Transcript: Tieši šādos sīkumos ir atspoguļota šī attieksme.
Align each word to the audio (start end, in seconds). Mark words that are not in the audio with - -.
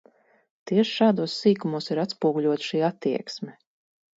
Tieši 0.69 0.95
šādos 0.99 1.35
sīkumos 1.41 1.91
ir 1.97 2.01
atspoguļota 2.05 2.67
šī 2.71 2.83
attieksme. 2.89 3.55